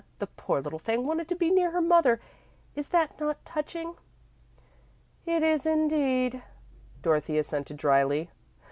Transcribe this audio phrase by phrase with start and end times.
[0.17, 2.19] The poor little thing wanted to be near her mother.
[2.75, 3.97] Is it not touching?"
[5.27, 6.41] "It is indeed,"
[7.03, 8.31] Dorothy assented, dryly.